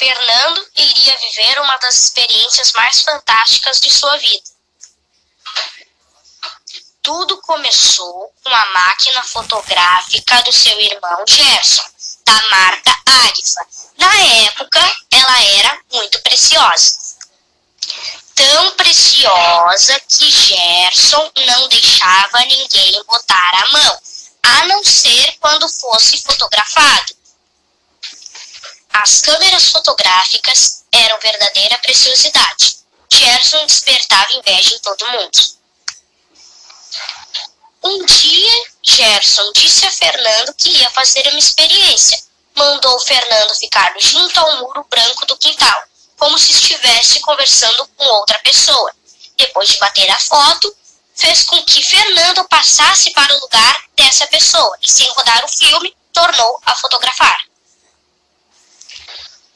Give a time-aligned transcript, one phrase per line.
[0.00, 4.50] Fernando iria viver uma das experiências mais fantásticas de sua vida.
[7.02, 11.84] Tudo começou com a máquina fotográfica do seu irmão Gerson,
[12.24, 12.96] da marca
[13.26, 13.66] Agfa.
[13.98, 14.16] Na
[14.46, 14.80] época,
[15.10, 16.96] ela era muito preciosa.
[18.34, 24.00] Tão preciosa que Gerson não deixava ninguém botar a mão,
[24.44, 27.19] a não ser quando fosse fotografado.
[28.92, 32.78] As câmeras fotográficas eram verdadeira preciosidade.
[33.10, 35.38] Gerson despertava inveja em todo mundo.
[37.82, 42.20] Um dia, Gerson disse a Fernando que ia fazer uma experiência.
[42.54, 45.82] Mandou Fernando ficar junto ao muro branco do quintal,
[46.18, 48.92] como se estivesse conversando com outra pessoa.
[49.36, 50.76] Depois de bater a foto,
[51.14, 55.96] fez com que Fernando passasse para o lugar dessa pessoa e, sem rodar o filme,
[56.12, 57.49] tornou a fotografar.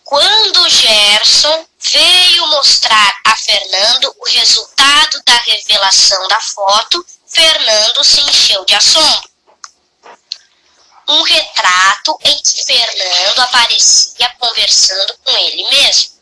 [0.04, 8.64] Quando Gerson veio mostrar a Fernando o resultado da revelação da foto, Fernando se encheu
[8.66, 9.30] de assombro.
[11.09, 16.14] Um retrato em que Fernando aparecia conversando com ele mesmo.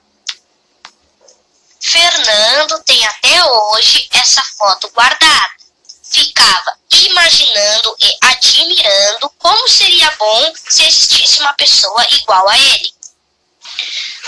[1.80, 5.56] Fernando tem até hoje essa foto guardada.
[6.04, 13.01] Ficava imaginando e admirando como seria bom se existisse uma pessoa igual a ele.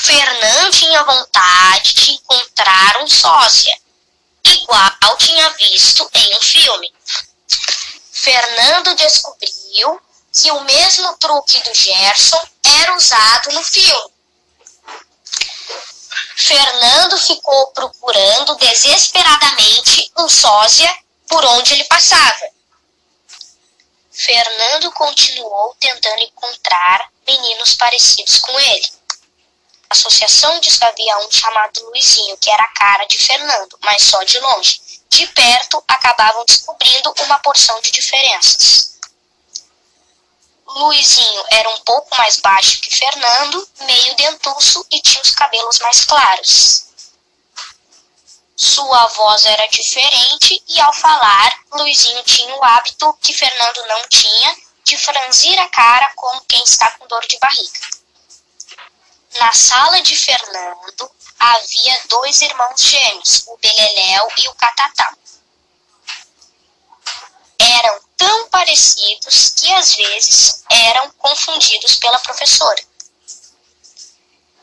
[0.04, 3.72] Fernando tinha vontade de encontrar um sósia,
[4.44, 6.92] igual tinha visto em um filme.
[8.12, 10.00] Fernando descobriu
[10.32, 12.42] que o mesmo truque do Gerson
[12.80, 14.12] era usado no filme.
[16.36, 20.94] Fernando ficou procurando desesperadamente um sósia
[21.28, 22.50] por onde ele passava.
[24.12, 28.93] Fernando continuou tentando encontrar meninos parecidos com ele
[29.90, 34.22] associação disse que havia um chamado Luizinho, que era a cara de Fernando, mas só
[34.22, 34.80] de longe.
[35.08, 38.98] De perto, acabavam descobrindo uma porção de diferenças.
[40.66, 46.04] Luizinho era um pouco mais baixo que Fernando, meio dentuço e tinha os cabelos mais
[46.04, 46.84] claros.
[48.56, 54.56] Sua voz era diferente e, ao falar, Luizinho tinha o hábito que Fernando não tinha
[54.84, 57.80] de franzir a cara como quem está com dor de barriga.
[59.34, 65.12] Na sala de Fernando havia dois irmãos gêmeos, o Beleléu e o Catatá.
[67.58, 72.82] Eram tão parecidos que às vezes eram confundidos pela professora.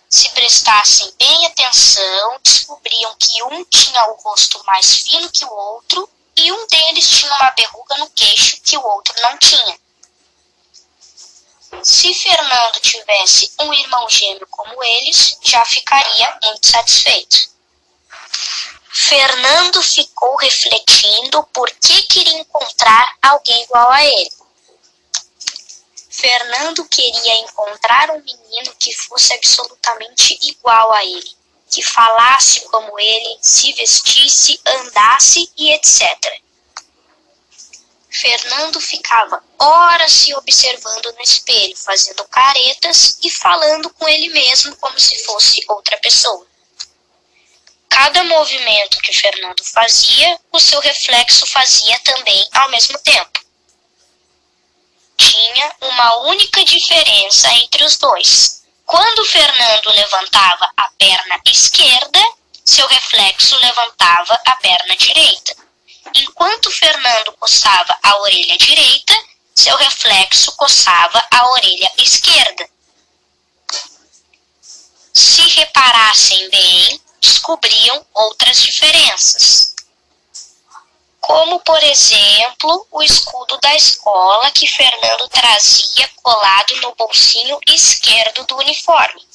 [0.10, 6.10] Se prestassem bem atenção, descobriam que um tinha o rosto mais fino que o outro
[6.38, 9.78] e um deles tinha uma verruga no queixo que o outro não tinha.
[11.84, 17.50] Se Fernando tivesse um irmão gêmeo como eles, já ficaria muito satisfeito.
[18.94, 24.32] Fernando ficou refletindo por que queria encontrar alguém igual a ele.
[26.10, 31.36] Fernando queria encontrar um menino que fosse absolutamente igual a ele,
[31.70, 36.42] que falasse como ele, se vestisse, andasse e etc.
[38.12, 45.00] Fernando ficava horas se observando no espelho, fazendo caretas e falando com ele mesmo como
[45.00, 46.46] se fosse outra pessoa.
[47.88, 53.40] Cada movimento que Fernando fazia, o seu reflexo fazia também ao mesmo tempo.
[55.18, 58.64] Tinha uma única diferença entre os dois.
[58.86, 62.20] Quando Fernando levantava a perna esquerda,
[62.66, 65.56] seu reflexo levantava a perna direita.
[66.16, 69.14] Enquanto Fernando coçava a orelha direita,
[69.56, 72.70] seu reflexo coçava a orelha esquerda.
[75.14, 79.76] Se reparassem bem, descobriam outras diferenças.
[81.20, 88.58] Como, por exemplo, o escudo da escola que Fernando trazia colado no bolsinho esquerdo do
[88.58, 89.26] uniforme.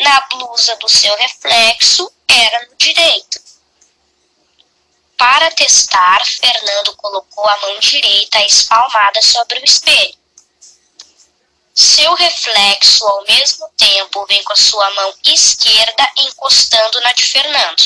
[0.00, 3.51] Na blusa do seu reflexo era no direito.
[5.42, 10.14] Para testar, Fernando colocou a mão direita espalmada sobre o espelho.
[11.74, 17.82] Seu reflexo, ao mesmo tempo, vem com a sua mão esquerda encostando na de Fernando.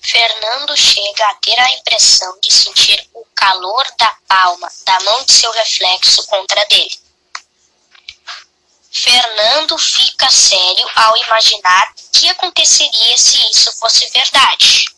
[0.00, 5.32] Fernando chega a ter a impressão de sentir o calor da palma da mão de
[5.32, 6.96] seu reflexo contra dele.
[8.92, 14.92] Fernando fica sério ao imaginar o que aconteceria se isso fosse verdade.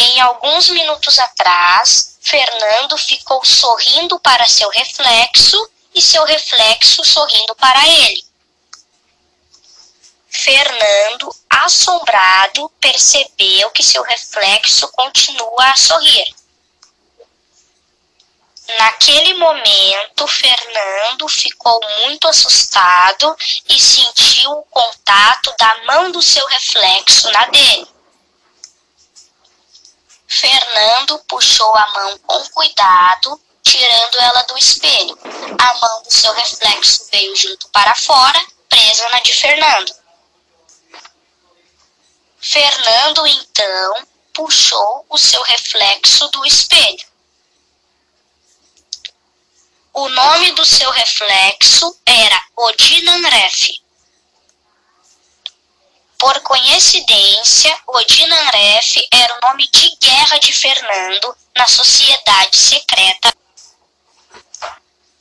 [0.00, 7.84] Em alguns minutos atrás, Fernando ficou sorrindo para seu reflexo e seu reflexo sorrindo para
[7.88, 8.24] ele.
[10.30, 16.32] Fernando, assombrado, percebeu que seu reflexo continua a sorrir.
[18.78, 23.34] Naquele momento, Fernando ficou muito assustado
[23.68, 27.97] e sentiu o contato da mão do seu reflexo na dele.
[30.28, 35.18] Fernando puxou a mão com cuidado, tirando ela do espelho.
[35.58, 38.38] A mão do seu reflexo veio junto para fora,
[38.68, 39.96] presa na de Fernando.
[42.38, 47.08] Fernando então puxou o seu reflexo do espelho.
[49.94, 53.87] O nome do seu reflexo era Odinanref.
[56.18, 63.32] Por coincidência, Odinanref era o nome de guerra de Fernando na sociedade secreta.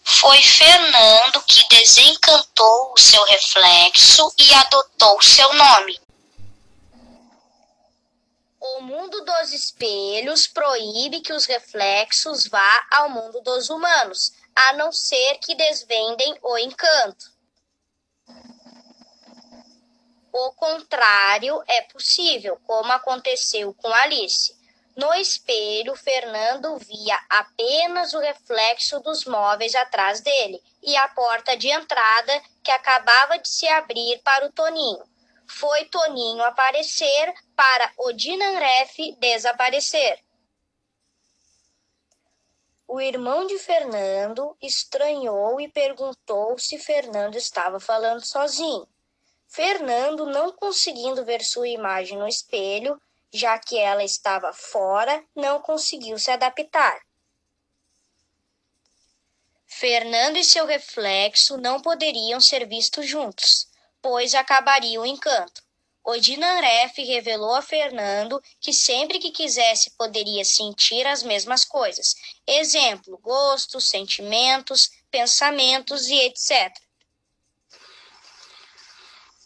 [0.04, 6.02] Foi Fernando que desencantou o seu reflexo e adotou seu nome.
[8.60, 14.92] O mundo dos espelhos proíbe que os reflexos vá ao mundo dos humanos, a não
[14.92, 17.37] ser que desvendem o encanto.
[20.40, 24.56] O contrário é possível, como aconteceu com Alice.
[24.96, 31.70] No espelho, Fernando via apenas o reflexo dos móveis atrás dele e a porta de
[31.70, 35.04] entrada que acabava de se abrir para o Toninho.
[35.48, 40.20] Foi Toninho aparecer para o Dinanref desaparecer.
[42.88, 48.88] O irmão de Fernando estranhou e perguntou se Fernando estava falando sozinho.
[49.48, 53.02] Fernando, não conseguindo ver sua imagem no espelho,
[53.34, 57.00] já que ela estava fora, não conseguiu se adaptar.
[59.66, 63.68] Fernando e seu reflexo não poderiam ser vistos juntos,
[64.02, 65.62] pois acabaria o encanto.
[66.04, 72.16] Odinaref revelou a Fernando que sempre que quisesse poderia sentir as mesmas coisas.
[72.48, 76.74] Exemplo, gostos, sentimentos, pensamentos e etc.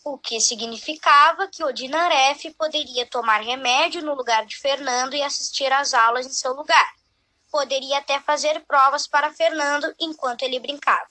[0.04, 5.94] O que significava que Odinaref poderia tomar remédio no lugar de Fernando e assistir às
[5.94, 6.94] aulas em seu lugar.
[7.52, 11.06] Poderia até fazer provas para Fernando enquanto ele brincava.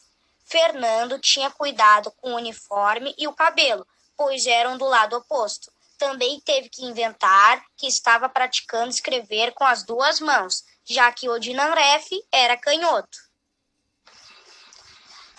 [0.45, 5.71] Fernando tinha cuidado com o uniforme e o cabelo, pois eram do lado oposto.
[5.97, 12.09] Também teve que inventar que estava praticando escrever com as duas mãos, já que Odinanref
[12.33, 13.30] era canhoto.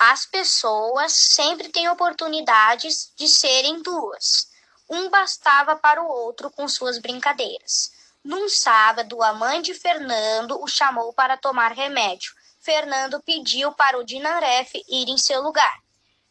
[0.03, 4.49] As pessoas sempre têm oportunidades de serem duas.
[4.89, 7.91] Um bastava para o outro com suas brincadeiras.
[8.23, 12.33] Num sábado, a mãe de Fernando o chamou para tomar remédio.
[12.59, 15.79] Fernando pediu para o Dinaref ir em seu lugar.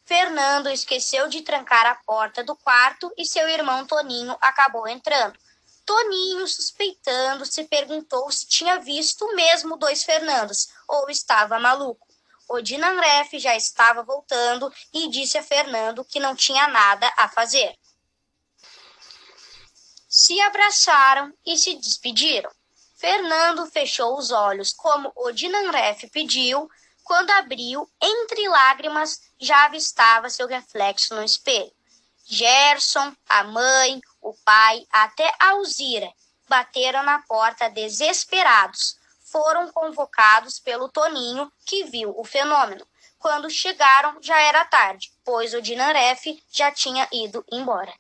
[0.04, 5.38] Fernando esqueceu de trancar a porta do quarto e seu irmão Toninho acabou entrando.
[5.86, 12.09] Toninho, suspeitando, se perguntou se tinha visto mesmo dois Fernandos ou estava maluco.
[12.52, 17.78] O Dinanref já estava voltando e disse a Fernando que não tinha nada a fazer.
[20.08, 22.50] Se abraçaram e se despediram.
[22.96, 26.68] Fernando fechou os olhos como o Dinanref pediu,
[27.04, 31.72] quando abriu, entre lágrimas, já avistava seu reflexo no espelho.
[32.24, 36.12] Gerson, a mãe, o pai, até Alzira
[36.48, 38.98] bateram na porta desesperados.
[39.30, 42.86] Foram convocados pelo Toninho, que viu o fenômeno.
[43.18, 47.94] Quando chegaram, já era tarde, pois o Dinaref já tinha ido embora.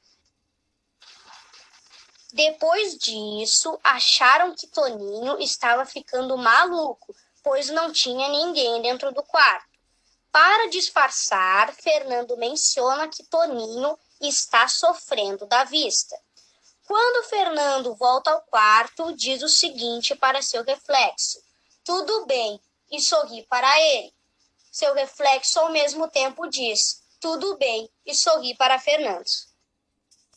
[2.32, 9.68] Depois disso, acharam que Toninho estava ficando maluco, pois não tinha ninguém dentro do quarto.
[10.32, 16.16] Para disfarçar, Fernando menciona que Toninho está sofrendo da vista.
[16.90, 21.40] Quando Fernando volta ao quarto, diz o seguinte para seu reflexo:
[21.84, 24.12] Tudo bem, e sorri para ele.
[24.72, 29.24] Seu reflexo ao mesmo tempo diz: Tudo bem, e sorri para Fernando.